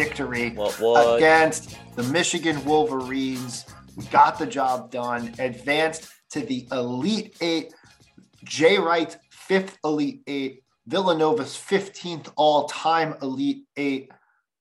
[0.00, 1.16] victory What, what?
[1.16, 3.66] against the Michigan Wolverines.
[3.96, 7.74] We got the job done, advanced to the Elite Eight.
[8.50, 10.64] Jay Wright's fifth Elite Eight.
[10.88, 14.10] Villanova's 15th all time Elite Eight.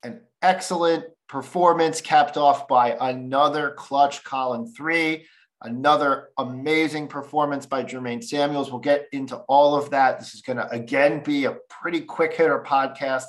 [0.03, 5.25] An excellent performance capped off by another clutch Collin three.
[5.63, 8.69] Another amazing performance by Jermaine Samuels.
[8.69, 10.19] We'll get into all of that.
[10.19, 13.25] This is going to again be a pretty quick hitter podcast.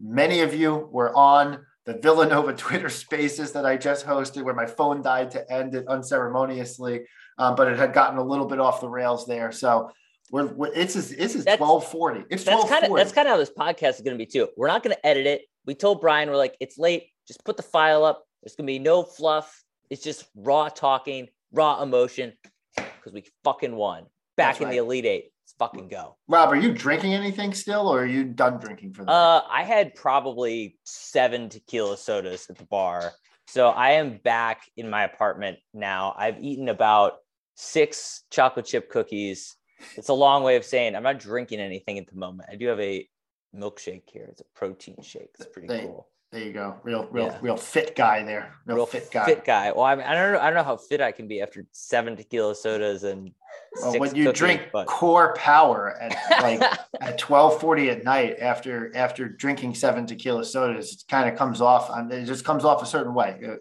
[0.00, 4.66] Many of you were on the Villanova Twitter spaces that I just hosted, where my
[4.66, 7.02] phone died to end it unceremoniously,
[7.38, 9.52] um, but it had gotten a little bit off the rails there.
[9.52, 9.90] So
[10.30, 12.24] we're, we're it's it's is twelve forty.
[12.30, 14.48] It's twelve kind of that's kind of how this podcast is going to be too.
[14.56, 15.42] We're not going to edit it.
[15.66, 17.08] We told Brian we're like it's late.
[17.26, 18.24] Just put the file up.
[18.42, 19.62] There's going to be no fluff.
[19.90, 22.32] It's just raw talking, raw emotion
[22.76, 24.06] because we fucking won.
[24.36, 24.78] Back in the.
[24.78, 25.31] Elite Eight.
[25.62, 26.16] Fucking go.
[26.26, 29.10] Rob, are you drinking anything still, or are you done drinking for the?
[29.12, 33.12] Uh, I had probably seven tequila sodas at the bar.
[33.46, 36.14] So I am back in my apartment now.
[36.18, 37.14] I've eaten about
[37.54, 39.56] six chocolate chip cookies.
[39.96, 42.48] It's a long way of saying I'm not drinking anything at the moment.
[42.50, 43.06] I do have a
[43.54, 44.26] milkshake here.
[44.30, 45.30] It's a protein shake.
[45.38, 46.08] It's pretty They- cool.
[46.32, 46.80] There you go.
[46.82, 47.38] Real, real, Yeah.
[47.42, 48.54] real fit guy there.
[48.64, 49.26] Real, Real fit guy.
[49.26, 49.70] Fit guy.
[49.70, 50.40] Well, I mean, I don't know.
[50.40, 53.32] I don't know how fit I can be after seven tequila sodas and
[53.80, 56.60] Well, when you cookies, drink but core power at like
[57.00, 61.60] at twelve forty at night after after drinking seven tequila sodas, it kind of comes
[61.60, 61.88] off.
[61.90, 63.40] um, It just comes off a certain way.
[63.42, 63.54] Uh,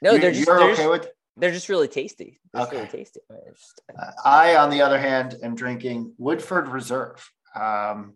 [0.00, 1.08] no, you, they're just you're they're, okay just, with.
[1.36, 2.40] they're just really tasty.
[2.54, 2.76] They're Okay.
[2.76, 3.20] really tasty.
[3.30, 7.30] I just- Uh, I, on the other hand, am drinking Woodford Reserve.
[7.54, 8.14] Um,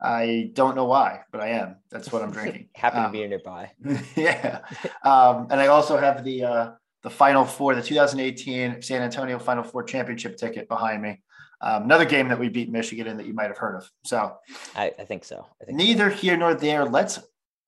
[0.00, 1.76] I don't know why, but I am.
[1.90, 2.68] That's what I'm drinking.
[2.74, 3.70] happen to Um, be nearby.
[4.16, 4.60] yeah.
[5.02, 6.70] Um, and I also have the uh,
[7.04, 11.20] the Final Four, the 2018 San Antonio Final Four championship ticket behind me.
[11.60, 13.88] Um, another game that we beat Michigan in that you might have heard of.
[14.04, 14.36] So
[14.74, 15.46] I, I think so.
[15.60, 16.84] I think neither here nor there.
[16.84, 17.20] Let's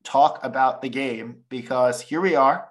[0.05, 2.69] talk about the game because here we are.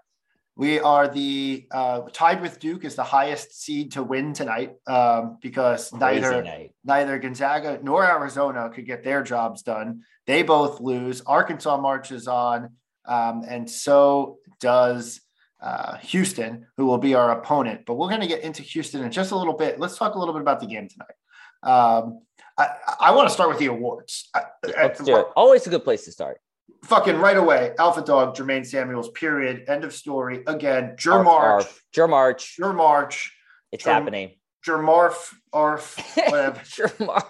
[0.57, 5.37] We are the uh, tied with Duke is the highest seed to win tonight um,
[5.41, 6.71] because Crazy neither night.
[6.83, 10.01] neither Gonzaga nor Arizona could get their jobs done.
[10.25, 11.21] They both lose.
[11.21, 12.69] Arkansas marches on,
[13.05, 15.19] um, and so does
[15.65, 17.81] uh, Houston, who will be our opponent.
[17.85, 19.79] But we're going to get into Houston in just a little bit.
[19.79, 21.15] Let's talk a little bit about the game tonight.
[21.63, 22.21] Um,
[22.57, 22.67] I,
[23.01, 24.29] I want to start with the awards.
[24.33, 25.25] I- Let's I- do it.
[25.35, 26.39] Always a good place to start.
[26.83, 29.09] Fucking right away, Alpha Dog, Jermaine Samuels.
[29.09, 29.65] Period.
[29.67, 30.43] End of story.
[30.45, 31.81] Again, Arf, Jermarch, arf.
[31.95, 32.59] Jermarch.
[32.61, 33.29] Jermarch,
[33.71, 34.35] It's happening.
[34.65, 35.97] Jermarf, Arf,
[36.29, 36.61] whatever.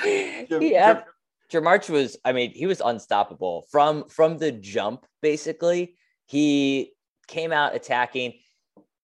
[0.48, 1.02] Jer- yeah.
[1.52, 5.96] Jermarch was, I mean, he was unstoppable from from the jump, basically.
[6.26, 6.92] He
[7.26, 8.34] came out attacking.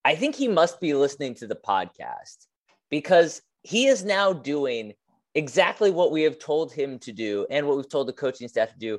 [0.04, 2.46] I think he must be listening to the podcast
[2.90, 4.94] because he is now doing
[5.34, 8.72] exactly what we have told him to do and what we've told the coaching staff
[8.72, 8.98] to do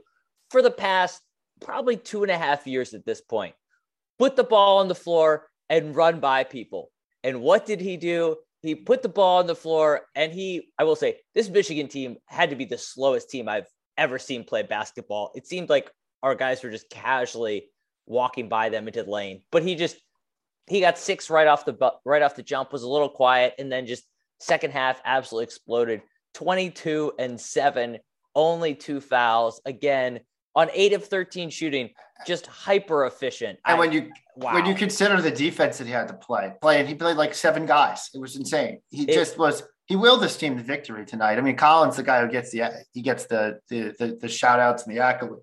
[0.50, 1.22] for the past
[1.62, 3.56] probably two and a half years at this point.
[4.20, 6.92] Put the ball on the floor and run by people.
[7.24, 8.38] And what did he do?
[8.62, 12.18] He put the ball on the floor and he, I will say, this Michigan team
[12.26, 13.68] had to be the slowest team I've
[13.98, 15.32] ever seen play basketball.
[15.36, 15.92] It seemed like
[16.22, 17.70] our guys were just casually
[18.06, 19.98] walking by them into the lane, but he just,
[20.68, 23.72] he got six right off the right off the jump was a little quiet and
[23.72, 24.04] then just
[24.40, 26.02] second half absolutely exploded
[26.34, 27.98] 22 and 7
[28.36, 30.20] only two fouls again
[30.56, 31.90] on 8 of 13 shooting
[32.28, 36.08] just hyper efficient And when you wow when you consider the defense that he had
[36.10, 38.10] to play, play, and he played like seven guys.
[38.14, 38.80] It was insane.
[38.90, 39.64] He It- just was.
[39.88, 41.38] He willed this team to victory tonight.
[41.38, 44.60] I mean, Collins, the guy who gets the he gets the the the, the shout
[44.60, 45.42] outs and the accolades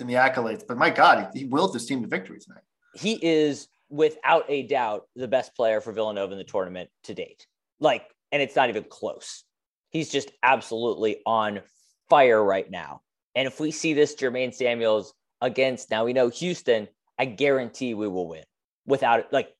[0.00, 0.66] and the accolades.
[0.66, 2.62] But my God, he, he willed this team to victory tonight.
[2.94, 7.46] he is without a doubt the best player for Villanova in the tournament to date.
[7.78, 9.44] Like, and it's not even close.
[9.90, 11.60] He's just absolutely on
[12.08, 13.00] fire right now.
[13.34, 16.88] And if we see this Jermaine Samuels against now we know Houston,
[17.18, 18.44] I guarantee we will win
[18.86, 19.26] without it.
[19.30, 19.54] Like,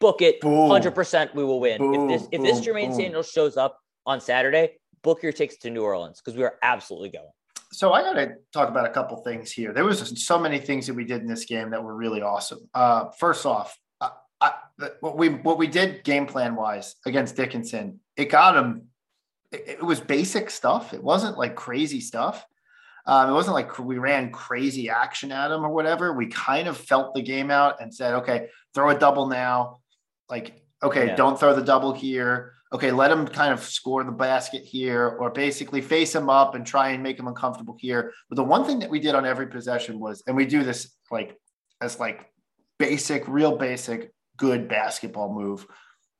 [0.00, 1.78] book it, hundred percent, we will win.
[1.78, 2.96] Boom, if this if this Jermaine boom.
[2.96, 7.10] Samuels shows up on Saturday, book your tickets to New Orleans because we are absolutely
[7.10, 7.30] going.
[7.72, 9.72] So I got to talk about a couple things here.
[9.72, 12.68] There was so many things that we did in this game that were really awesome.
[12.74, 14.52] Uh, first off, I, I,
[15.00, 18.88] what we what we did game plan wise against Dickinson, it got him.
[19.50, 20.92] It, it was basic stuff.
[20.92, 22.44] It wasn't like crazy stuff.
[23.06, 26.12] Um, it wasn't like we ran crazy action at him or whatever.
[26.12, 29.80] We kind of felt the game out and said, okay, throw a double now.
[30.28, 31.16] Like okay, Yeah.
[31.16, 32.54] don't throw the double here.
[32.72, 36.64] Okay, let him kind of score the basket here, or basically face him up and
[36.66, 38.12] try and make him uncomfortable here.
[38.30, 40.90] But the one thing that we did on every possession was, and we do this
[41.10, 41.36] like
[41.82, 42.32] as like
[42.78, 45.66] basic, real basic, good basketball move.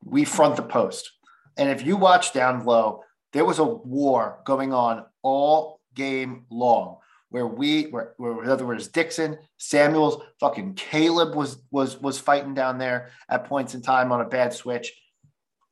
[0.05, 1.11] We front the post.
[1.57, 3.03] And if you watch down low,
[3.33, 6.97] there was a war going on all game long
[7.33, 12.55] where we where, where in other words Dixon, Samuels, fucking Caleb was was was fighting
[12.55, 14.93] down there at points in time on a bad switch.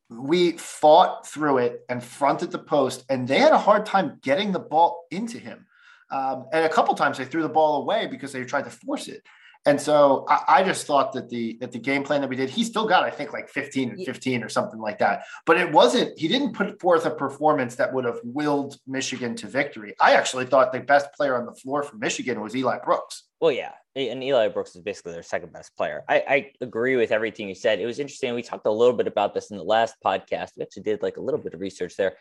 [0.08, 4.50] We fought through it and fronted the post, and they had a hard time getting
[4.50, 5.66] the ball into him.
[6.10, 9.06] Um, and a couple times they threw the ball away because they tried to force
[9.06, 9.22] it.
[9.66, 12.48] And so I, I just thought that the that the game plan that we did,
[12.48, 15.24] he still got, I think, like 15 and 15 or something like that.
[15.44, 19.46] But it wasn't, he didn't put forth a performance that would have willed Michigan to
[19.46, 19.94] victory.
[20.00, 23.24] I actually thought the best player on the floor for Michigan was Eli Brooks.
[23.40, 26.04] Well, yeah, and Eli Brooks is basically their second best player.
[26.08, 27.80] I, I agree with everything you said.
[27.80, 28.34] It was interesting.
[28.34, 30.50] We talked a little bit about this in the last podcast.
[30.56, 32.16] We actually did like a little bit of research there.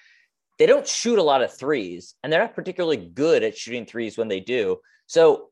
[0.57, 4.17] They don't shoot a lot of threes, and they're not particularly good at shooting threes
[4.17, 4.79] when they do.
[5.07, 5.49] So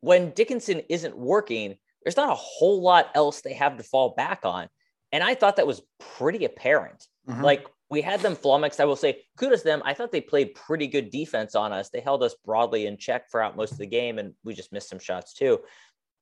[0.00, 4.40] when Dickinson isn't working, there's not a whole lot else they have to fall back
[4.44, 4.68] on.
[5.12, 7.06] And I thought that was pretty apparent.
[7.28, 7.42] Mhm.
[7.42, 8.80] Like we had them flummoxed.
[8.80, 9.82] I will say kudos to them.
[9.84, 11.88] I thought they played pretty good defense on us.
[11.88, 14.90] They held us broadly in check throughout most of the game, and we just missed
[14.90, 15.60] some shots too.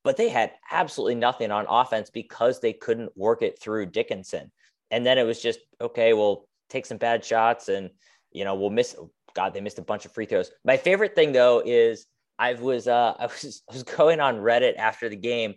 [0.05, 4.52] But they had absolutely nothing on offense because they couldn't work it through Dickinson.
[4.93, 6.12] And then it was just okay.
[6.12, 7.90] We'll take some bad shots, and
[8.31, 8.96] you know we'll miss.
[9.34, 10.50] God, they missed a bunch of free throws.
[10.64, 12.06] My favorite thing though is
[12.38, 15.55] I was uh, I was I was going on Reddit after the game,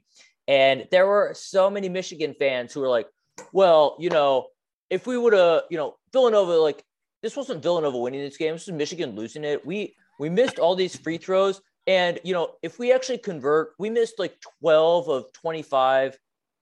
[0.47, 3.07] and there were so many Michigan fans who were like,
[3.53, 4.47] "Well, you know,
[4.89, 6.83] if we would have, you know, Villanova like
[7.21, 8.53] this wasn't Villanova winning this game.
[8.53, 9.65] This was Michigan losing it.
[9.65, 13.89] We we missed all these free throws, and you know, if we actually convert, we
[13.89, 16.17] missed like twelve of twenty five.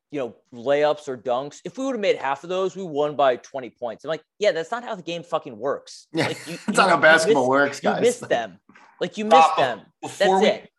[0.10, 1.60] You know, layups or dunks.
[1.66, 4.06] If we would have made half of those, we won by 20 points.
[4.06, 6.08] I'm like, yeah, that's not how the game fucking works.
[6.14, 8.02] Yeah, Like, you, That's not how basketball missed- works, You guys.
[8.02, 8.58] missed them.
[9.00, 9.82] Like you Rob, missed them.
[10.02, 10.70] Before That's we, it.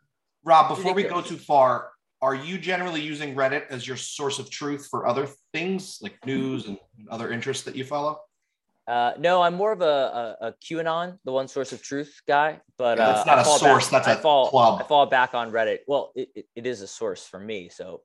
[0.44, 4.50] Rob, before we go too far, are you generally using Reddit as your source of
[4.50, 6.78] truth for other things like news and
[7.10, 8.20] other interests that you follow?
[8.88, 12.60] Uh, no, I'm more of a, a, a QAnon, the one source of truth guy.
[12.78, 14.80] But Yeah, uh, that's not I a source, back- that's I a fall, club.
[14.80, 15.80] I fall back on Reddit.
[15.86, 17.68] Well, it, it, it is a source for me.
[17.68, 18.00] So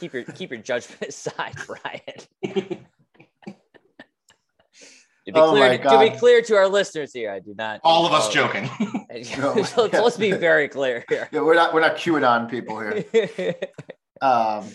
[0.00, 2.80] keep your keep your judgment aside, Brian.
[5.26, 7.80] To be, Oh clear, to be clear to our listeners here, I do not.
[7.82, 8.68] All of us joking.
[8.80, 9.22] Oh my
[9.62, 10.04] so God.
[10.04, 11.28] let's be very clear here.
[11.32, 13.54] Yeah, we're not we're not QAnon people here.
[14.20, 14.70] Um,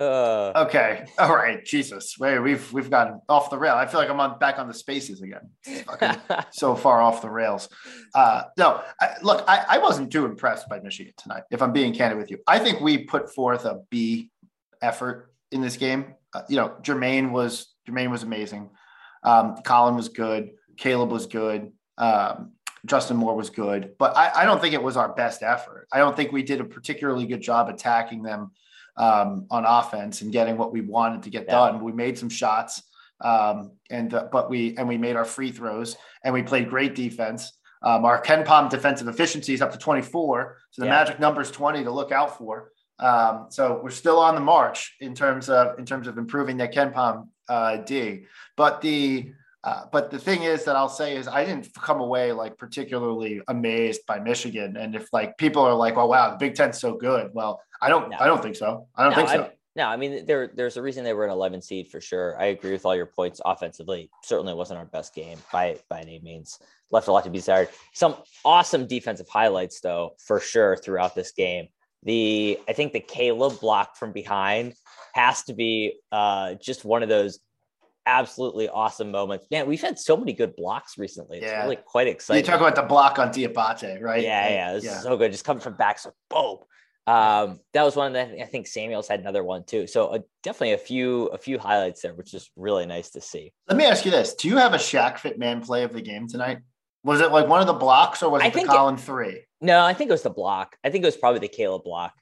[0.00, 3.74] uh, okay, all right, Jesus, wait, we've we've gotten off the rail.
[3.74, 5.50] I feel like I'm on back on the spaces again.
[5.84, 6.16] Fucking
[6.52, 7.68] so far off the rails.
[8.14, 11.42] Uh, no, I, look, I, I wasn't too impressed by Michigan tonight.
[11.50, 14.30] If I'm being candid with you, I think we put forth a B
[14.80, 16.14] effort in this game.
[16.32, 18.70] Uh, you know, Jermaine was Jermaine was amazing.
[19.22, 20.50] Um, Collin was good.
[20.76, 21.72] Caleb was good.
[21.98, 22.52] Um,
[22.86, 25.86] Justin Moore was good, but I, I don't think it was our best effort.
[25.92, 28.52] I don't think we did a particularly good job attacking them
[28.96, 31.52] um, on offense and getting what we wanted to get Yeah.
[31.72, 31.84] done.
[31.84, 32.82] We made some shots,
[33.20, 36.94] um, and uh, but we and we made our free throws and we played great
[36.94, 37.52] defense.
[37.82, 40.92] Um, our KenPom defensive efficiency is up to 24, so the Yeah.
[40.92, 42.72] magic number is 20 to look out for.
[42.98, 46.72] Um, so we're still on the march in terms of in terms of improving that
[46.74, 48.24] KenPom uh, D.
[48.56, 52.32] But the uh, but the thing is that I'll say is I didn't come away
[52.32, 54.78] like particularly amazed by Michigan.
[54.78, 57.90] And if like people are like, "Oh wow, the Big Ten's so good," well, I
[57.90, 58.16] don't No.
[58.18, 58.86] I don't think so.
[58.96, 59.42] I don't no, think so.
[59.42, 62.36] I'm- no, I mean there there's a reason they were an 11 seed for sure.
[62.40, 64.10] I agree with all your points offensively.
[64.24, 66.58] Certainly wasn't our best game by by any means.
[66.90, 67.68] Left a lot to be desired.
[67.94, 71.68] Some awesome defensive highlights though, for sure throughout this game.
[72.02, 74.74] The I think the Caleb block from behind
[75.14, 77.40] has to be uh, just one of those
[78.06, 79.46] absolutely awesome moments.
[79.50, 81.38] Man, we've had so many good blocks recently.
[81.38, 81.62] It's Yeah.
[81.62, 82.42] really quite exciting.
[82.44, 84.22] you talk about the block on Diabate, right?
[84.22, 85.32] Yeah, yeah, this is so good.
[85.32, 86.58] Just coming from back, so boom.
[87.06, 89.86] Um, that was one that I think Samuels had another one too.
[89.86, 93.52] So uh, definitely a few a few highlights there, which is really nice to see.
[93.68, 96.02] Let me ask you this: Do you have a Shaq Fit Man play of the
[96.02, 96.58] game tonight?
[97.02, 98.96] Was it like one of the blocks, or was I it the think it- Collin
[98.96, 99.44] three?
[99.60, 100.76] No, I think it was the block.
[100.84, 102.12] I think it was probably the Caleb block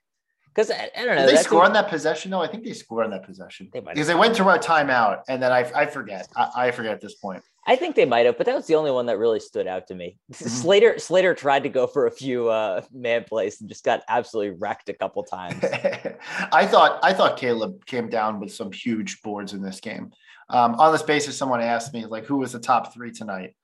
[0.58, 1.26] because I, I don't know.
[1.26, 2.32] Did they score a- on that possession?
[2.32, 2.42] though.
[2.42, 5.22] I think they scored on that possession They might because they went to our timeout,
[5.28, 6.26] and then I, I forget.
[6.34, 7.44] I, I forget at this point.
[7.64, 9.86] I think they might have, but that was the only one that really stood out
[9.88, 10.16] to me.
[10.32, 10.48] Mm-hmm.
[10.48, 14.56] Slater Slater tried to go for a few uh, man plays and just got absolutely
[14.58, 15.62] wrecked a couple times.
[16.52, 20.10] I thought I thought Caleb came down with some huge boards in this game.
[20.50, 23.54] Um, on this basis, someone asked me like, who was the top three tonight,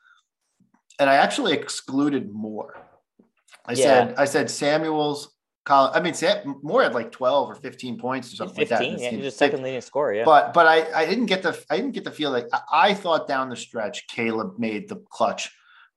[1.01, 2.87] and I actually excluded Moore.
[3.67, 3.77] I Yeah.
[3.83, 5.34] said I said Samuel's,
[5.65, 5.93] college.
[5.95, 9.03] I mean, Sam Moore had like 12 or 15 points or something 15, like that.
[9.03, 10.15] yeah, he was second leading scorer.
[10.15, 12.61] Yeah, But but I I didn't get the I didn't get the feel like I,
[12.73, 15.51] I thought down the stretch Caleb made the clutch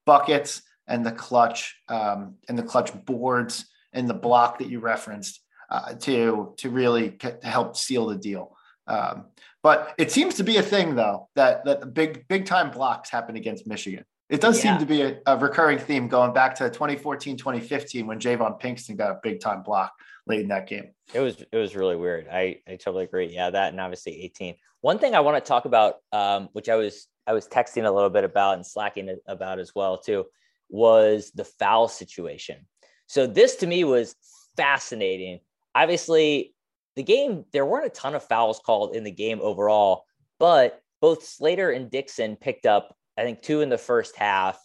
[0.06, 5.42] buckets and the clutch um, and the clutch boards and the block that you referenced
[5.70, 8.56] uh, to to really to help seal the deal.
[8.88, 9.26] Um,
[9.64, 13.36] but it seems to be a thing though that that big big time blocks happen
[13.36, 14.06] against Michigan.
[14.30, 14.78] It does Yeah.
[14.78, 18.98] seem to be a, a recurring theme going back to 2014, 2015 when JayVaughn Pinkston
[18.98, 19.94] got a big time block
[20.26, 20.92] late in that game.
[21.14, 22.28] it was it was really weird.
[22.30, 23.28] I I totally agree.
[23.34, 24.56] Yeah, that and obviously 18.
[24.82, 27.92] One thing I want to talk about, um, which I was I was texting a
[27.92, 30.26] little bit about and slacking about as well too,
[30.70, 32.68] was the foul situation.
[33.08, 34.16] So this to me was
[34.58, 35.40] fascinating.
[35.74, 36.54] Obviously,
[36.98, 40.04] the game there weren't a ton of fouls called in the game overall,
[40.40, 44.60] but both Slater and Dixon picked up I think two in the first half,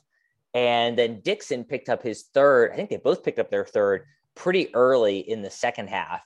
[0.55, 2.73] and then Dixon picked up his third.
[2.73, 4.05] I think they both picked up their third
[4.35, 6.21] pretty early in the second half.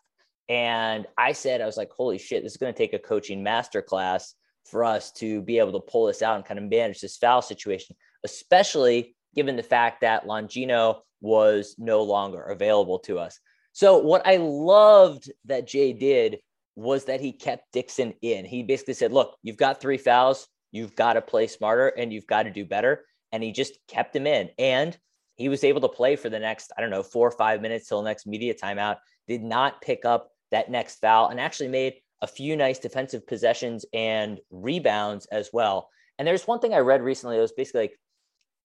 [0.48, 3.44] And I said, I was like, holy shit, this is going to take a coaching
[3.44, 4.32] masterclass
[4.64, 7.42] for us to be able to pull this out and kind of manage this foul
[7.42, 13.38] situation, especially given the fact that Longino was no longer available to us.
[13.72, 16.38] So, what I loved that Jay did
[16.76, 18.44] was that he kept Dixon in.
[18.44, 22.26] He basically said, look, you've got three fouls, you've got to play smarter and you've
[22.26, 23.04] got to do better.
[23.32, 24.50] And he just kept him in.
[24.58, 24.96] And
[25.36, 27.88] he was able to play for the next, I don't know, four or five minutes
[27.88, 28.96] till next media timeout,
[29.28, 33.84] did not pick up that next foul, and actually made a few nice defensive possessions
[33.92, 35.90] and rebounds as well.
[36.18, 37.98] And there's one thing I read recently that was basically like,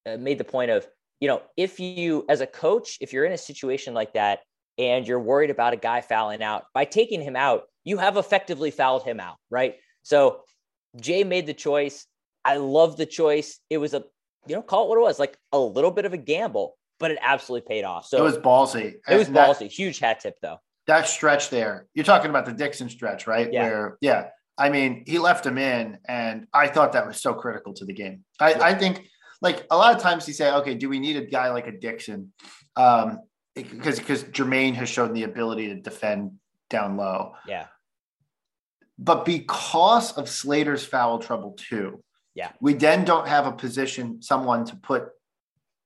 [0.05, 0.88] uh, made the point of,
[1.20, 4.39] you know, if you, as a coach, if you're in a situation like that
[4.77, 8.72] and you're worried about a guy fouling out, by taking him out, you have effectively
[8.72, 9.75] fouled him out, right?
[10.03, 10.43] So
[11.00, 12.05] Jay made the choice.
[12.43, 13.60] I love the choice.
[13.69, 14.03] It was a,
[14.48, 17.12] you know, call it what it was, like a little bit of a gamble, but
[17.12, 18.05] it absolutely paid off.
[18.07, 18.95] So it was ballsy.
[19.07, 19.67] it was that- ballsy.
[19.69, 20.57] Huge hat tip though.
[20.88, 23.51] that stretch there, you're talking about the Dixon stretch, right?
[23.53, 23.63] Yeah.
[23.63, 27.74] Where, yeah, I mean, he left him in, and I thought that was so critical
[27.75, 28.24] to the game.
[28.39, 28.63] I, Yeah.
[28.63, 29.07] I think,
[29.41, 31.71] like a lot of times, you say, okay, do we need a guy like a
[31.71, 32.33] Dixon?
[32.75, 33.19] Um,
[33.55, 36.33] because because Jermaine has shown the ability to defend
[36.69, 37.67] down low, Yeah.
[39.01, 42.03] But because of Slater's foul trouble too,
[42.36, 42.51] Yeah.
[42.62, 45.10] we then don't have a position someone to put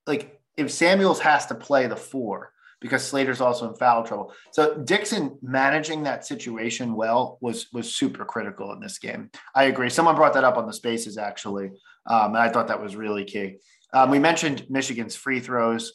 [0.05, 4.33] like if Samuels has to play the four because Slater's also in foul trouble.
[4.51, 9.31] So Dixon managing that situation well was was super critical in this game.
[9.55, 9.89] I agree.
[9.89, 11.67] Someone brought that up on the spaces actually,
[12.05, 13.57] um, and I thought that was really key.
[13.93, 15.93] Um, we mentioned Michigan's free throws.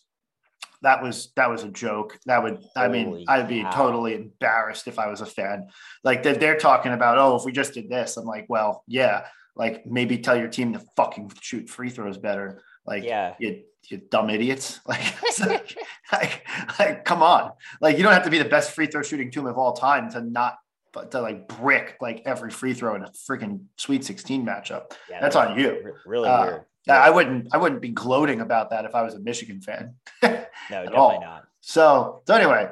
[0.83, 2.19] That was that was a joke.
[2.27, 3.71] That would I mean Holy I'd be cow.
[3.71, 5.69] totally embarrassed if I was a fan.
[6.05, 9.27] Like they're, they're talking about oh if we just did this I'm like well yeah
[9.57, 12.63] like maybe tell your team to fucking shoot free throws better.
[12.87, 13.35] Like Yeah.
[13.39, 14.81] you you dumb idiots.
[14.87, 15.77] Like, like,
[16.13, 16.47] like,
[16.79, 17.53] like, come on.
[17.81, 20.11] Like, you don't have to be the best free throw shooting team of all time
[20.13, 20.57] to not,
[20.93, 24.93] but to like brick like every free throw in a freaking Sweet 16 matchup.
[25.09, 25.81] Yeah, That's that on you.
[25.85, 26.65] re- Really Uh, weird.
[26.89, 29.95] I wouldn't, I wouldn't be gloating about that if I was a Michigan fan.
[30.71, 31.21] No, definitely all.
[31.21, 31.47] not.
[31.63, 32.71] So, so anyway,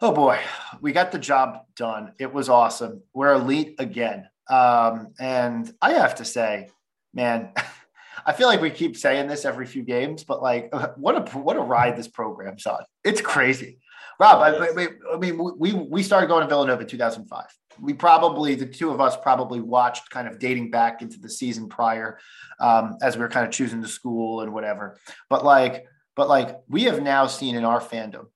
[0.00, 0.38] oh boy,
[0.80, 2.12] we got the job done.
[2.18, 3.02] It was awesome.
[3.14, 4.28] We're elite again.
[4.48, 6.68] Um, and I have to say,
[7.14, 7.52] man,
[8.26, 11.56] I feel like we keep saying this every few games, but like, what a what
[11.56, 12.80] a ride this program's on.
[13.04, 13.78] It's crazy.
[14.20, 17.44] Rob, I, I, I mean, we we started going to Villanova in 2005.
[17.80, 21.70] We probably the two of us probably watched kind of dating back into the season
[21.70, 22.18] prior,
[22.60, 24.98] um, as we were kind of choosing the school and whatever.
[25.30, 25.86] But like,
[26.16, 28.26] but like, we have now seen in our fandom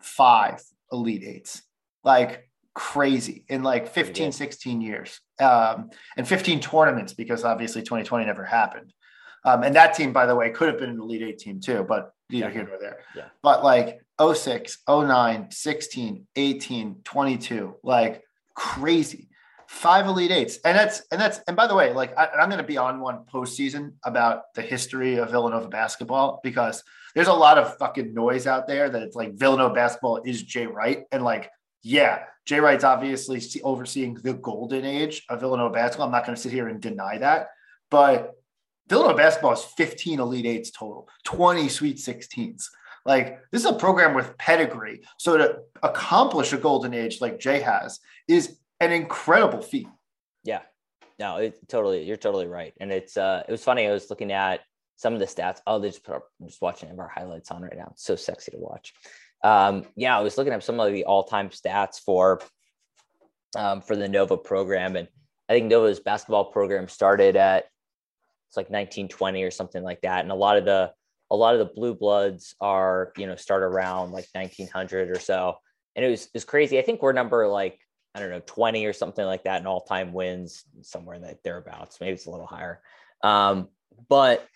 [0.00, 1.62] five elite eights,
[2.02, 4.34] like crazy in like 15, did.
[4.34, 8.92] 16 years, um, and 15 tournaments because obviously 2020 never happened.
[9.44, 11.84] Um, and that team, by the way, could have been an elite eight team too,
[11.88, 12.98] but neither here nor there.
[13.14, 13.26] Yeah.
[13.42, 18.22] But like 06, 09, 16, 18, 22, like
[18.54, 19.28] crazy.
[19.66, 20.58] Five elite eights.
[20.64, 23.00] And that's, and that's, and by the way, like I, I'm going to be on
[23.00, 28.46] one postseason about the history of Villanova basketball because there's a lot of fucking noise
[28.46, 31.04] out there that it's like Villanova basketball is Jay Wright.
[31.10, 31.50] And like,
[31.82, 36.06] yeah, Jay Wright's obviously overseeing the golden age of Villanova basketball.
[36.06, 37.48] I'm not going to sit here and deny that.
[37.90, 38.34] But
[38.88, 42.66] Villanova basketball is 15 Elite Eights total, 20 Sweet 16s.
[43.04, 45.02] Like this is a program with pedigree.
[45.18, 49.88] So to accomplish a golden age like Jay has is an incredible feat.
[50.42, 50.62] Yeah.
[51.18, 52.72] No, it totally, you're totally right.
[52.80, 53.86] And it's, uh, it was funny.
[53.86, 54.60] I was looking at
[54.96, 55.60] some of the stats.
[55.66, 57.92] Oh, they just put up, I'm just watching of our highlights on right now.
[57.96, 58.92] So sexy to watch.
[59.42, 62.40] Um, yeah, I was looking up some of the all time stats for,
[63.56, 64.96] um, for the Nova program.
[64.96, 65.08] And
[65.48, 67.66] I think Nova's basketball program started at,
[68.48, 70.22] it's like 1920 or something like that.
[70.22, 70.92] And a lot of the,
[71.30, 75.56] a lot of the blue bloods are, you know, start around like 1900 or so.
[75.96, 76.78] And it was, it's crazy.
[76.78, 77.78] I think we're number like,
[78.14, 81.42] I don't know, 20 or something like that in all time wins somewhere in that
[81.42, 81.98] thereabouts.
[82.00, 82.80] Maybe it's a little higher.
[83.22, 83.68] Um,
[84.08, 84.46] but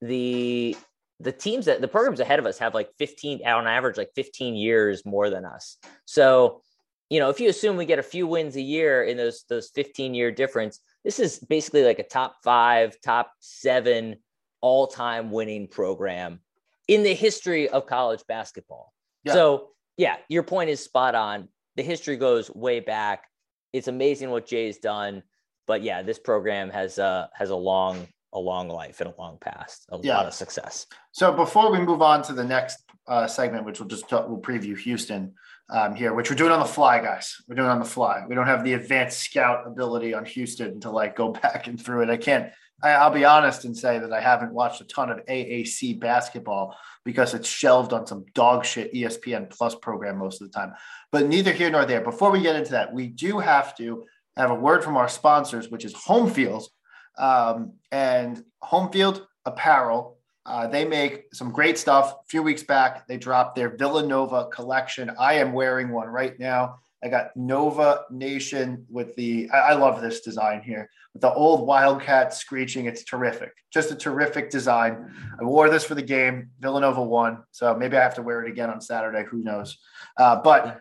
[0.00, 0.76] the,
[1.20, 4.54] the teams that the programs ahead of us have like 15 on average, like 15
[4.54, 5.76] years more than us.
[6.04, 6.62] So,
[7.10, 9.70] you know, if you assume we get a few wins a year in those, those
[9.74, 14.16] 15 year difference, this is basically like a top five, top seven
[14.60, 16.40] all time winning program
[16.86, 18.92] in the history of college basketball.
[19.24, 19.34] Yeah.
[19.34, 21.48] So, yeah, your point is spot on.
[21.76, 23.24] The history goes way back.
[23.72, 25.22] It's amazing what Jay's done,
[25.66, 29.38] but yeah, this program has uh has a long a long life and a long
[29.40, 30.16] past, a yeah.
[30.16, 30.86] lot of success.
[31.12, 34.40] So before we move on to the next uh, segment, which we'll just talk, we'll
[34.40, 35.34] preview Houston
[35.70, 37.36] um, here, which we're doing on the fly, guys.
[37.48, 38.24] We're doing on the fly.
[38.28, 42.02] We don't have the advanced scout ability on Houston to like go back and through
[42.02, 42.10] it.
[42.10, 42.52] I can't.
[42.82, 46.76] I, will be honest and say that I haven't watched a ton of AAC basketball
[47.04, 50.74] because it's shelved on some dog shit ESPN Plus program most of the time.
[51.10, 52.02] But neither here nor there.
[52.02, 54.04] Before we get into that, we do have to
[54.36, 56.70] have a word from our sponsors, which is Home Fields
[57.18, 60.17] um, and Home Field Apparel
[60.48, 62.12] uh, they make some great stuff.
[62.12, 65.12] A few weeks back, they dropped their Villanova collection.
[65.18, 66.78] I am wearing one right now.
[67.04, 71.66] I got Nova Nation with the, I, I love this design here with the old
[71.66, 72.86] Wildcat screeching.
[72.86, 73.52] It's terrific.
[73.72, 75.12] Just a terrific design.
[75.38, 76.50] I wore this for the game.
[76.60, 77.44] Villanova won.
[77.50, 79.24] So maybe I have to wear it again on Saturday.
[79.30, 79.78] Who knows?
[80.16, 80.80] Uh, but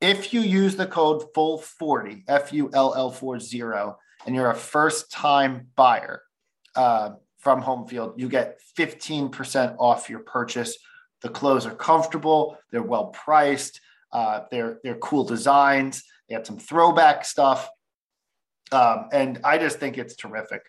[0.00, 3.60] if you use the code FULL40, F U L L 40,
[4.26, 6.22] and you're a first time buyer,
[6.74, 7.10] uh,
[7.46, 10.76] from home field, you get 15% off your purchase.
[11.22, 16.58] The clothes are comfortable, they're well priced, uh, they're, they're cool designs, they have some
[16.58, 17.68] throwback stuff.
[18.72, 20.62] Um, and I just think it's terrific.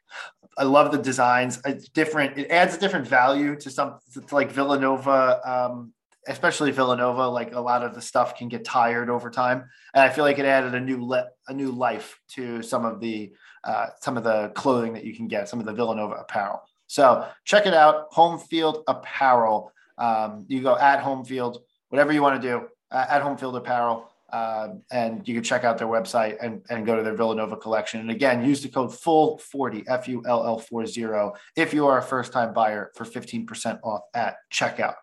[0.56, 1.60] I love the designs.
[1.66, 2.38] It's different.
[2.38, 5.94] It adds a different value to some to like Villanova, um,
[6.28, 7.28] especially Villanova.
[7.28, 10.38] Like a lot of the stuff can get tired over time, and I feel like
[10.38, 14.24] it added a new le- a new life to some of the uh, some of
[14.24, 16.62] the clothing that you can get, some of the Villanova apparel.
[16.88, 19.72] So check it out, Home Field Apparel.
[19.98, 23.56] Um, you go at Home Field, whatever you want to do uh, at Home Field
[23.56, 24.10] Apparel.
[24.30, 28.02] Uh, and you can check out their website and, and go to their Villanova collection.
[28.02, 32.02] And again, use the code FULL40, F U L L 40, if you are a
[32.02, 34.96] first time buyer for 15% off at checkout.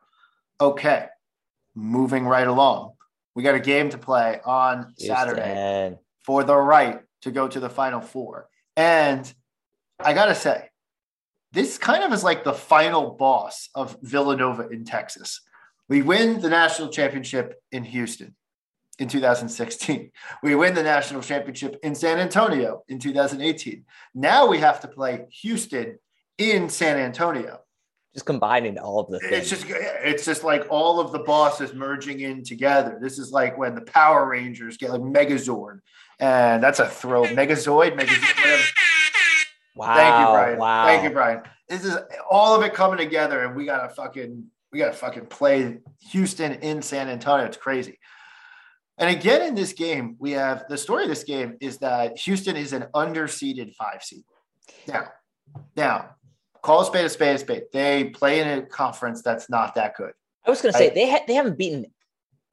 [0.60, 1.06] Okay,
[1.74, 2.92] moving right along.
[3.34, 7.70] We got a game to play on Saturday for the right to go to the
[7.70, 8.48] Final Four.
[8.76, 9.32] And
[9.98, 10.68] I got to say,
[11.54, 15.40] this kind of is like the final boss of Villanova in Texas.
[15.88, 18.34] We win the national championship in Houston
[18.98, 20.10] in 2016.
[20.42, 23.84] We win the national championship in San Antonio in 2018.
[24.14, 25.98] Now we have to play Houston
[26.38, 27.60] in San Antonio.
[28.14, 29.32] Just combining all of the things.
[29.32, 32.98] It's just it's just like all of the bosses merging in together.
[33.00, 35.80] This is like when the Power Rangers get like Megazord,
[36.20, 37.24] and that's a throw.
[37.24, 38.62] Megazoid, Megazoid, whatever.
[39.74, 39.94] Wow.
[39.96, 40.58] Thank you, Brian.
[40.58, 40.86] Wow.
[40.86, 41.42] Thank you, Brian.
[41.68, 41.96] This is
[42.30, 45.78] all of it coming together, and we gotta fucking we gotta fucking play
[46.10, 47.46] Houston in San Antonio.
[47.46, 47.98] It's crazy.
[48.98, 52.56] And again, in this game, we have the story of this game is that Houston
[52.56, 54.22] is an underseeded five seed.
[54.86, 55.08] Now,
[55.76, 56.10] now,
[56.62, 57.62] call a spade a spade a spade.
[57.72, 60.12] They play in a conference that's not that good.
[60.46, 61.86] I was going to say I, they ha- they haven't beaten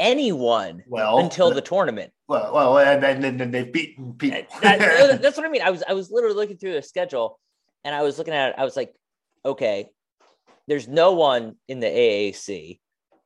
[0.02, 2.12] anyone well until the tournament.
[2.28, 4.42] Well, well, and then, then, they've beaten people.
[4.62, 5.62] that, that's what I mean.
[5.62, 7.40] I was I was literally looking through the schedule,
[7.86, 8.56] and I was looking at it.
[8.58, 8.94] I was like,
[9.46, 9.90] okay,
[10.68, 12.80] there's no one in the AAC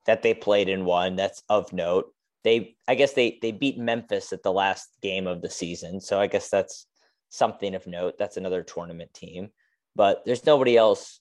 [0.05, 2.11] that they played in one that's of note.
[2.43, 6.19] They, I guess they they beat Memphis at the last game of the season, so
[6.19, 6.85] I guess that's
[7.29, 8.15] something of note.
[8.19, 9.49] That's another tournament team,
[9.95, 11.19] but there's nobody else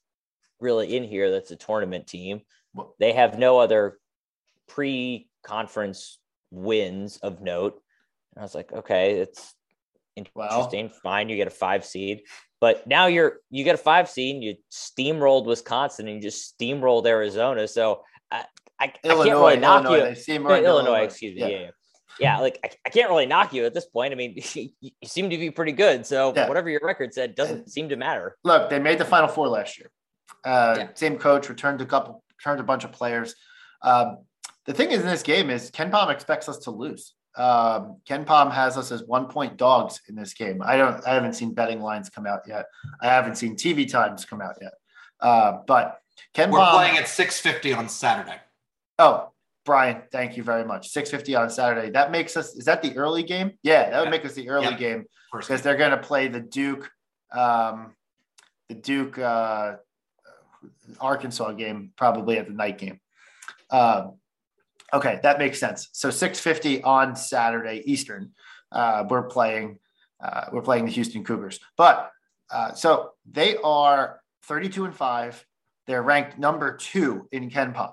[0.61, 2.43] really in here that's a tournament team.
[2.99, 3.99] They have no other
[5.45, 6.19] pre-conference
[6.51, 7.81] wins of note.
[8.35, 9.55] And I was like, okay, it's
[10.17, 10.91] interesting.
[11.03, 12.23] Fine, you get a five seed.
[12.61, 16.59] But now you're you get a five seed, and you steamrolled Wisconsin, and you just
[16.59, 17.69] steamrolled Arizona.
[17.69, 18.45] So I,
[18.81, 20.35] I, I can't really knock Illinois, you.
[20.35, 21.41] Illinois, Illinois, excuse me.
[21.41, 21.71] Yeah, yeah.
[22.19, 22.39] yeah.
[22.39, 24.13] like I, I, can't really knock you at this point.
[24.13, 26.07] I mean, you, you seem to be pretty good.
[26.07, 26.49] So yeah.
[26.49, 28.37] whatever your record said doesn't seem to matter.
[28.45, 29.91] Look, they made the Final Four last year.
[30.43, 30.89] Uh, yeah.
[30.95, 33.35] Same coach returned a couple, returned a bunch of players.
[33.83, 34.19] Um,
[34.67, 38.77] the thing is in this game is KenPom expects us to lose um, KenPom has
[38.77, 40.63] us as one point dogs in this game.
[40.63, 42.67] I don't, I haven't seen betting lines come out yet.
[43.01, 44.73] I haven't seen TV times come out yet.
[45.21, 46.01] Uh, but
[46.35, 48.37] KenPom, we're playing at 650 on Saturday.
[49.01, 49.33] Oh,
[49.65, 50.89] Brian, thank you very much.
[50.89, 51.91] 650 on Saturday.
[51.91, 53.53] That makes us, is that the early game?
[53.63, 54.11] Yeah, that would yeah.
[54.11, 54.77] make us the early yeah.
[54.77, 56.89] game because they're going to play the Duke,
[57.33, 57.95] um,
[58.69, 59.77] the Duke, uh,
[61.01, 63.01] Arkansas game probably at the night game.
[63.71, 64.19] Um,
[64.95, 65.89] okay, that makes sense.
[65.93, 68.31] So 6:50 on Saturday Eastern,
[68.73, 69.79] uh, we're playing
[70.23, 71.61] uh, we're playing the Houston Cougars.
[71.77, 72.11] But
[72.51, 75.45] uh, so they are 32 and five.
[75.87, 77.93] They're ranked number two in KenPom.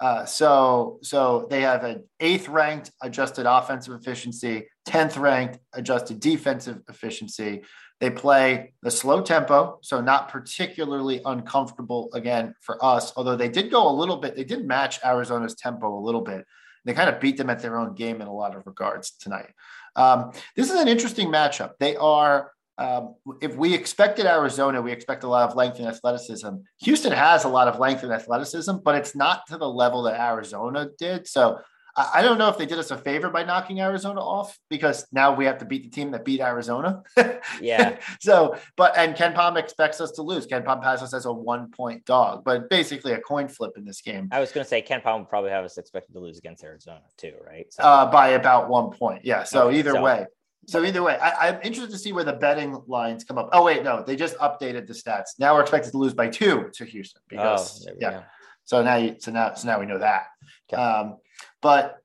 [0.00, 6.80] Uh, so, so they have an eighth ranked adjusted offensive efficiency, 10th ranked adjusted defensive
[6.88, 7.62] efficiency.
[8.02, 13.70] They play the slow tempo, so not particularly uncomfortable again for us, although they did
[13.70, 16.44] go a little bit, they did match Arizona's tempo a little bit.
[16.84, 19.50] They kind of beat them at their own game in a lot of regards tonight.
[19.94, 21.74] Um, this is an interesting matchup.
[21.78, 26.48] They are um, if we expected Arizona, we expect a lot of length and athleticism.
[26.80, 30.18] Houston has a lot of length and athleticism, but it's not to the level that
[30.18, 31.28] Arizona did.
[31.28, 31.60] So
[31.96, 35.34] I, don't know if they did us a favor by knocking Arizona off because now
[35.34, 37.02] we have to beat the team that beat Arizona.
[37.60, 37.98] yeah.
[38.20, 40.46] so, but and KenPom expects us to lose.
[40.46, 44.00] KenPom has us as a one point dog, but basically a coin flip in this
[44.00, 44.28] game.
[44.32, 47.02] I was going to say KenPom would probably have us expected to lose against Arizona
[47.18, 47.70] too, right?
[47.72, 47.82] So.
[47.82, 49.24] Uh, by about one point.
[49.24, 49.42] Yeah.
[49.44, 50.26] So okay, either so, way.
[50.68, 53.50] So either way, I, am interested to see where the betting lines come up.
[53.52, 55.30] Oh wait, no, they just updated the stats.
[55.38, 58.10] Now we're expected to lose by two to Houston because oh, yeah.
[58.10, 58.22] Go.
[58.64, 60.26] So now you so now so now we know that.
[60.72, 60.80] Okay.
[60.80, 61.16] Um,
[61.62, 61.98] but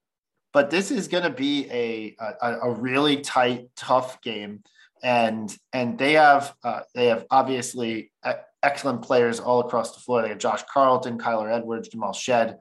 [0.53, 4.63] but this is going to be a, a, a really tight, tough game,
[5.03, 8.11] and and they have uh, they have obviously
[8.63, 10.21] excellent players all across the floor.
[10.21, 12.57] They have Josh Carlton, Kyler Edwards, Jamal Shead.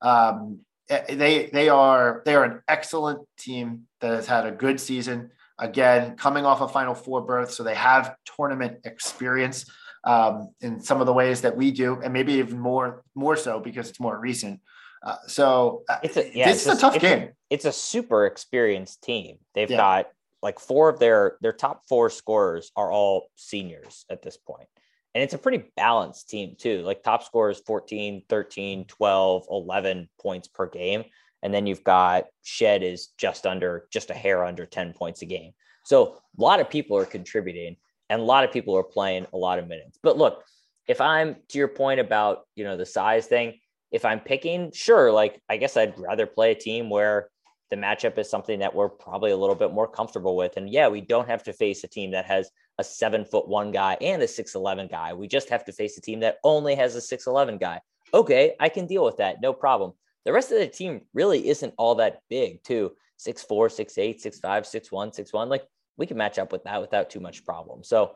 [0.00, 4.80] Um, eh, they they are they are an excellent team that has had a good
[4.80, 9.70] season again, coming off a Final Four berth, so they have tournament experience
[10.04, 13.60] um, in some of the ways that we do, and maybe even more more so
[13.60, 14.60] because it's more recent.
[15.02, 17.22] Uh, so uh, it's a, yeah, this is a, a tough it's game.
[17.22, 19.38] A, it's a super experienced team.
[19.54, 19.76] They've yeah.
[19.76, 20.06] got
[20.42, 24.68] like four of their their top four scorers are all seniors at this point.
[25.14, 26.82] And it's a pretty balanced team too.
[26.82, 31.04] Like top scorers 14, 13, 12, 11 points per game.
[31.42, 35.26] And then you've got Shead is just under, just a hair under 10 points a
[35.26, 35.52] game.
[35.84, 37.76] So a lot of people are contributing
[38.10, 39.98] and a lot of people are playing a lot of minutes.
[40.02, 40.44] But look,
[40.86, 43.58] if I'm to your point about, you know, the size thing,
[43.90, 47.30] if I'm picking, sure, like I guess I'd rather play a team where
[47.70, 50.56] the matchup is something that we're probably a little bit more comfortable with.
[50.56, 53.72] And yeah, we don't have to face a team that has a seven foot one
[53.72, 55.12] guy and a 6'11 guy.
[55.14, 57.80] We just have to face a team that only has a 6'11 guy.
[58.14, 59.40] Okay, I can deal with that.
[59.40, 59.92] No problem.
[60.24, 62.92] The rest of the team really isn't all that big, too.
[63.16, 65.48] Six four, six eight, six five, six one, six one.
[65.48, 65.64] Like
[65.96, 67.82] we can match up with that without too much problem.
[67.82, 68.12] So,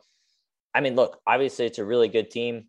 [0.75, 2.67] I mean, look, obviously it's a really good team.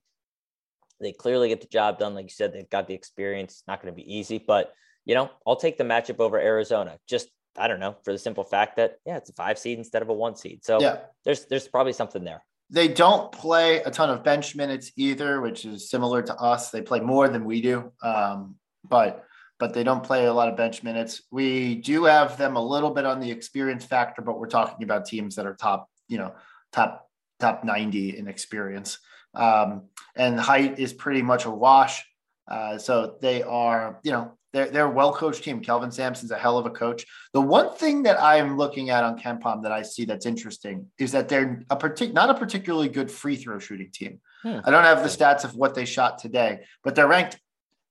[1.02, 2.16] They clearly get the job done.
[2.16, 3.54] Like you said, they've got the experience.
[3.54, 4.74] It's not going to be easy, but
[5.06, 6.98] you know, I'll take the matchup over Arizona.
[7.08, 10.02] Just I don't know, for the simple fact that yeah, it's a five seed instead
[10.02, 10.64] of a one seed.
[10.64, 10.98] So yeah.
[11.26, 12.44] there's there's probably something there.
[12.70, 16.70] They don't play a ton of bench minutes either, which is similar to us.
[16.70, 17.92] They play more than we do.
[18.02, 18.56] Um,
[18.88, 19.26] but
[19.60, 21.22] but they don't play a lot of bench minutes.
[21.30, 25.06] We do have them a little bit on the experience factor, but we're talking about
[25.06, 26.34] teams that are top, you know,
[26.72, 27.08] top
[27.40, 28.98] top 90 in experience.
[29.34, 29.84] Um,
[30.16, 32.04] and height is pretty much a wash.
[32.48, 35.62] Uh, so they are, you know, they're, they're a well coached team.
[35.62, 37.06] Kelvin Sampson's a hell of a coach.
[37.34, 41.14] The one thing that I'm looking at on KenPom that I see that's interesting is
[41.14, 44.20] that they're a partic- not a particularly good free throw shooting team.
[44.44, 44.60] Hmm.
[44.64, 47.40] I don't have the stats of what they shot today, but they're ranked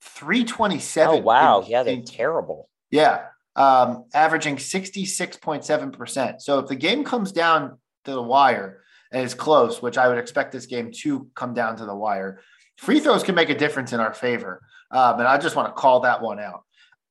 [0.03, 1.15] 327.
[1.15, 1.61] Oh, wow.
[1.61, 2.69] In, yeah, they're in, terrible.
[2.91, 3.23] Yeah.
[3.57, 6.41] Um, averaging 66.7%.
[6.41, 10.19] So if the game comes down to the wire and it's close, which I would
[10.19, 12.41] expect this game to come down to the wire,
[12.79, 14.63] free throws can make a difference in our favor.
[14.91, 16.63] Um, and I just want to call that one out.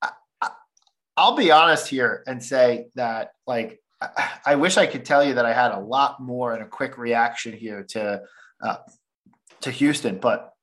[0.02, 0.50] I,
[1.16, 5.34] will be honest here and say that, like, I, I, wish I could tell you
[5.34, 8.22] that I had a lot more and a quick reaction here to
[8.62, 8.76] uh,
[9.60, 10.54] to Houston, but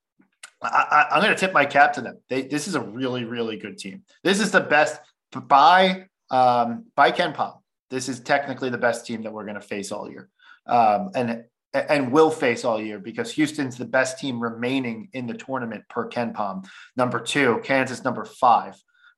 [0.62, 2.18] I, am going to tip my cap to them.
[2.30, 4.04] They, this is a really, really good team.
[4.24, 5.00] This is the best
[5.32, 7.58] by um, by KenPom.
[7.90, 10.30] This is technically the best team that we're going to face all year,
[10.68, 15.34] um, and and will face all year because Houston's the best team remaining in the
[15.34, 16.68] tournament per KenPom.
[16.96, 18.76] Number two, Kansas number five,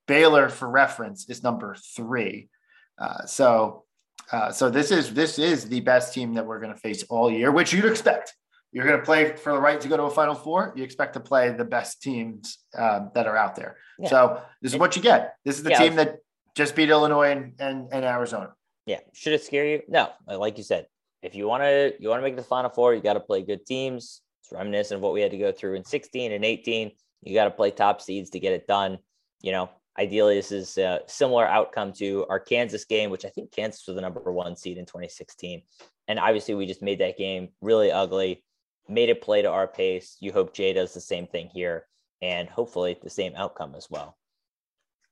[0.07, 2.49] Baylor for reference is number three.
[2.97, 3.85] Uh, so
[4.31, 7.31] uh, so this is this is the best team that we're going to face all
[7.31, 8.33] year, which you'd expect
[8.71, 10.73] you're going to play for the right to go to a Final Four.
[10.75, 13.77] You expect to play the best teams um, that are out there.
[13.97, 14.09] Yeah.
[14.09, 15.35] So this is what you get.
[15.43, 16.17] This is the yeah, team that
[16.55, 18.53] just beat Illinois and, and, and Arizona.
[18.85, 18.99] Yeah.
[19.13, 19.81] Should it scare you?
[19.87, 20.09] No.
[20.27, 20.85] Like you said,
[21.21, 23.41] if you want to you want to make the Final Four, you got to play
[23.41, 24.21] good teams.
[24.43, 26.91] It's reminiscent of what we had to go through in 16 and 18.
[27.23, 28.99] You got to play top seeds to get it done.
[29.41, 33.51] You know, ideally, this is a similar outcome to our Kansas game, which I think
[33.51, 35.61] Kansas was the number one seed in 2016.
[36.07, 38.43] And obviously, we just made that game really ugly
[38.89, 40.17] made it play to our pace.
[40.19, 41.85] You hope Jay does the same thing here,
[42.21, 44.17] and hopefully the same outcome as well.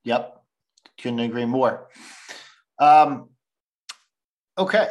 [0.04, 0.42] Yep,
[1.00, 1.90] couldn't agree more.
[2.80, 3.30] Um,
[4.58, 4.90] okay,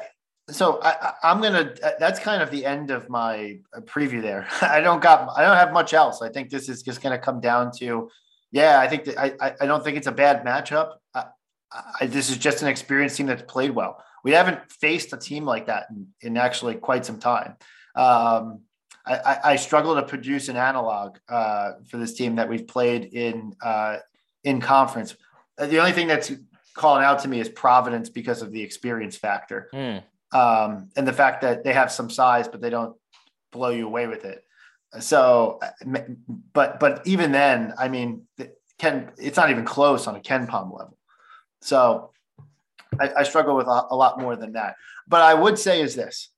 [0.50, 1.74] so I, am gonna.
[1.98, 4.46] That's kind of the end of my preview there.
[4.62, 5.36] I don't got.
[5.36, 6.22] I don't have much else.
[6.22, 8.10] I think this is just gonna come down to.
[8.52, 9.54] Yeah, I think that I.
[9.60, 10.94] I don't think it's a bad matchup.
[11.14, 11.24] I,
[12.00, 14.02] I, this is just an experienced team that's played well.
[14.22, 17.56] We haven't faced a team like that in, in actually quite some time.
[17.96, 18.60] Um,
[19.04, 23.54] I, I, struggle to produce an analog uh, for this team that we've played in
[23.62, 23.98] uh,
[24.44, 25.16] in conference.
[25.58, 26.32] The only thing that's
[26.74, 29.70] calling out to me is Providence because of the experience factor.
[29.72, 32.96] Mm um, and the fact that they have some size, but they don't
[33.52, 34.42] blow you away with it.
[35.00, 35.60] So,
[36.52, 38.22] but but even then, I mean,
[38.78, 40.96] Ken, it's not even close on a KenPom level.
[41.60, 42.12] So,
[43.00, 44.76] I, I struggle with a, a lot more than that.
[45.08, 46.30] But I would say is this: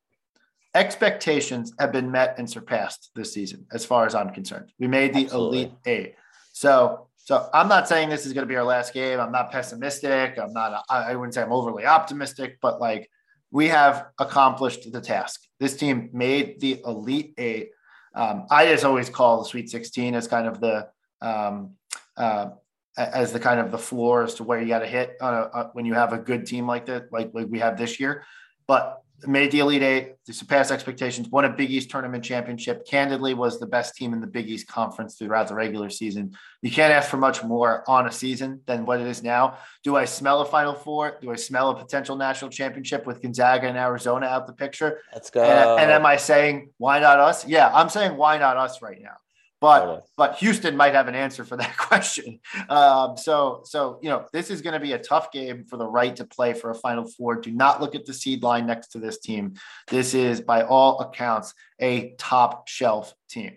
[0.75, 4.73] expectations have been met and surpassed this season, as far as I'm concerned.
[4.79, 5.59] We made the Absolutely.
[5.59, 6.15] Elite Eight.
[6.53, 9.21] So, so I'm not saying this is going to be our last game.
[9.21, 10.39] I'm not pessimistic.
[10.39, 10.85] I'm not.
[10.89, 13.11] I wouldn't say I'm overly optimistic, but like
[13.51, 15.43] we have accomplished the task.
[15.59, 17.71] This team made the Elite Eight.
[18.15, 20.89] Um, I just always call the Sweet 16 as kind of the
[21.21, 21.75] um,
[22.17, 22.51] uh,
[22.97, 25.71] as the kind of the floor as to where you got to hit a, a,
[25.73, 28.25] when you have a good team like that, like, like we have this year.
[28.67, 32.87] But made the Elite Eight, they surpassed expectations, won a Big East tournament championship.
[32.87, 36.37] Candidly, was the best team in the Big East conference throughout the regular season.
[36.63, 39.59] You can't ask for much more on a season than what it is now.
[39.83, 41.19] Do I smell a Final Four?
[41.21, 45.01] Do I smell a potential national championship with Gonzaga and Arizona out the picture?
[45.13, 45.43] Let's go.
[45.43, 47.47] And, and am I saying why not us?
[47.47, 49.17] Yeah, I'm saying why not us right now.
[49.61, 50.01] But totally.
[50.17, 52.39] but Houston might have an answer for that question.
[52.69, 55.87] Um, so so you know this is going to be a tough game for the
[55.87, 57.37] right to play for a Final Four.
[57.37, 59.55] Do not look at the seed line next to this team.
[59.89, 63.57] This is by all accounts a top shelf team.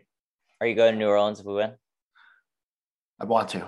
[0.60, 1.74] Are you going to New Orleans if we win?
[3.20, 3.66] I want to.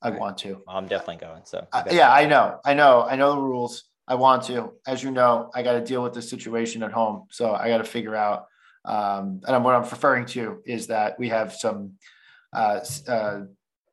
[0.00, 0.20] I right.
[0.20, 0.62] want to.
[0.68, 1.42] I'm definitely going.
[1.44, 3.84] So uh, yeah, I know, I know, I know the rules.
[4.06, 4.72] I want to.
[4.86, 7.78] As you know, I got to deal with the situation at home, so I got
[7.78, 8.46] to figure out
[8.84, 11.92] um, and what I'm referring to is that we have some
[12.52, 13.40] uh, uh,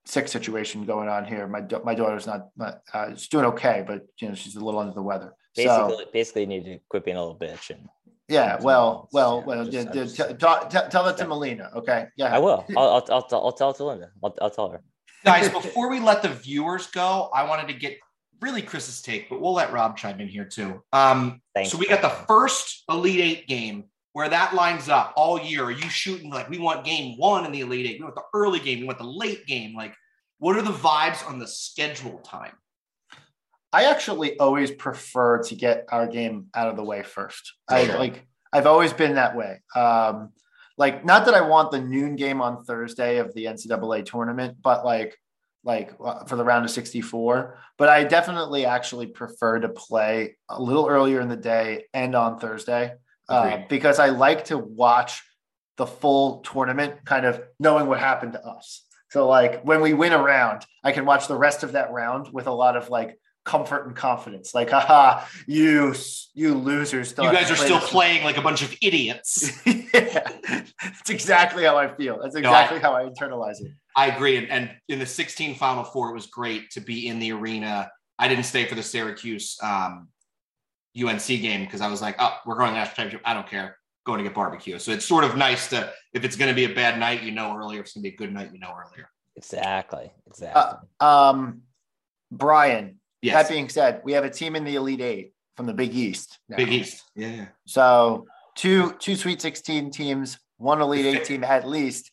[0.06, 1.48] sick situation going on here.
[1.48, 4.80] My my daughter's not, not uh, she's doing okay, but you know she's a little
[4.80, 5.34] under the weather.
[5.56, 7.88] Basically, so, basically, need to quit being a little bitch and.
[8.28, 9.66] Yeah, well, well, well.
[9.66, 12.10] Just, just, t- t- tell it to Melina, okay?
[12.16, 12.64] Yeah, I will.
[12.78, 14.12] I'll, I'll, I'll, I'll tell it to Linda.
[14.24, 14.84] I'll, I'll tell her.
[15.26, 17.98] Guys, before we let the viewers go, I wanted to get
[18.40, 20.84] really Chris's take, but we'll let Rob chime in here too.
[20.94, 23.86] Um, Thanks, so we got the first Elite Eight game
[24.20, 25.64] where that lines up all year?
[25.64, 28.00] Are you shooting like we want game one in the Elite Eight?
[28.00, 28.82] We want the early game.
[28.82, 29.74] We want the late game.
[29.74, 29.96] Like,
[30.40, 32.52] what are the vibes on the schedule time?
[33.72, 37.54] I actually always prefer to get our game out of the way first.
[37.70, 39.62] I like I've always been that way.
[39.74, 40.34] Um,
[40.78, 44.84] like not that I want the noon game on Thursday of the NCAA tournament, but
[44.84, 45.16] like
[45.64, 47.58] like uh, for the round of 64.
[47.78, 52.38] But I definitely actually prefer to play a little earlier in the day and on
[52.38, 52.96] Thursday
[53.30, 55.24] uh, because I like to watch
[55.78, 58.84] the full tournament, kind of knowing what happened to us.
[59.12, 62.30] So like when we win a round, I can watch the rest of that round
[62.32, 64.54] with a lot of like comfort and confidence.
[64.54, 65.96] Like, haha, you
[66.34, 67.14] you losers.
[67.18, 69.52] You guys are still playing like a bunch of idiots.
[69.66, 70.30] yeah,
[70.84, 72.20] that's exactly how I feel.
[72.22, 73.72] That's exactly no, I, how I internalize it.
[73.96, 74.38] I agree.
[74.38, 77.90] And, and in the 16 Final Four, it was great to be in the arena.
[78.20, 80.10] I didn't stay for the Syracuse um,
[81.04, 83.22] UNC game because I was like, oh, we're going to national championship.
[83.26, 83.78] I don't care.
[84.06, 84.80] Going to get barbecue.
[84.80, 87.32] So it's sort of nice to, if it's going to be a bad night, you
[87.32, 87.80] know earlier.
[87.80, 89.10] If it's going to be a good night, you know earlier.
[89.36, 90.12] Exactly.
[90.28, 90.80] Exactly.
[91.00, 91.62] Uh, um,
[92.32, 93.36] Brian, yes.
[93.36, 96.40] that being said, we have a team in the Elite Eight from the Big East.
[96.48, 96.58] Now.
[96.58, 97.04] Big East.
[97.16, 97.48] Yeah.
[97.66, 102.12] So two, two Sweet 16 teams, one Elite Eight team at least.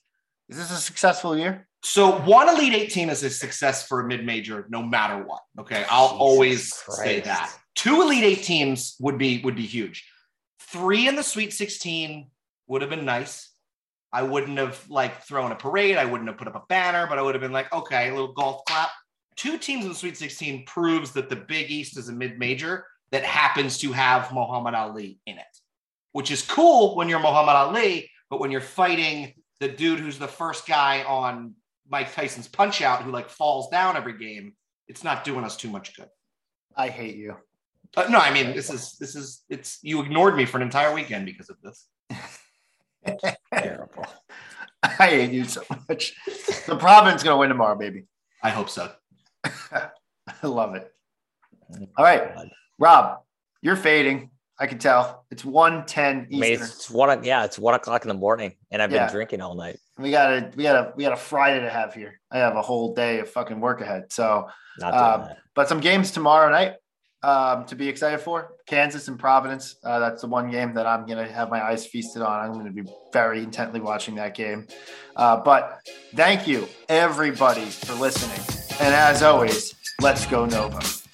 [0.49, 1.67] Is this a successful year?
[1.83, 5.43] So one Elite Eight team is a success for a mid-major, no matter what.
[5.59, 7.01] Okay, I'll Jesus always Christ.
[7.01, 7.57] say that.
[7.77, 10.09] Two Elite Eight teams would be would be huge.
[10.61, 12.29] Three in the Sweet 16
[12.67, 13.53] would have been nice.
[14.13, 15.97] I wouldn't have like thrown a parade.
[15.97, 18.13] I wouldn't have put up a banner, but I would have been like, okay, a
[18.13, 18.91] little golf clap.
[19.37, 23.25] Two teams in the Sweet 16 proves that the Big East is a mid-major that
[23.25, 25.45] happens to have Muhammad Ali in it,
[26.13, 30.27] which is cool when you're Muhammad Ali, but when you're fighting the dude who's the
[30.27, 31.55] first guy on
[31.89, 34.55] Mike Tyson's Punch Out who like falls down every game,
[34.89, 36.09] it's not doing us too much good.
[36.75, 37.37] I hate you.
[37.97, 40.93] Uh, no, I mean this is this is it's you ignored me for an entire
[40.93, 41.87] weekend because of this.
[43.55, 44.07] Terrible.
[44.83, 46.15] I hate you so much.
[46.67, 48.05] The Providence gonna win tomorrow, baby.
[48.43, 48.93] I hope so.
[49.45, 50.93] I love it.
[51.97, 52.31] All right,
[52.79, 53.21] Rob,
[53.63, 54.31] you're fading.
[54.59, 55.27] I can tell.
[55.31, 56.37] It's 110 Eastern.
[56.37, 57.25] I mean, it's one.
[57.25, 59.07] Yeah, it's one o'clock in the morning, and I've Yeah.
[59.07, 59.79] been drinking all night.
[59.99, 62.21] We got a we got a we got a Friday to have here.
[62.31, 64.13] I have a whole day of fucking work ahead.
[64.13, 65.39] So, Not doing Um, that.
[65.55, 66.75] but some games tomorrow night
[67.27, 68.53] um, to be excited for.
[68.67, 69.77] Kansas and Providence.
[69.83, 72.41] Uh, that's the one game that I'm gonna have my eyes feasted on.
[72.41, 74.69] I'm gonna be very intently watching that game.
[75.17, 75.81] Uh, but
[76.15, 78.41] thank you everybody for listening,
[78.81, 81.06] and as always, let's go Nova.